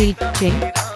[0.00, 0.89] DJ.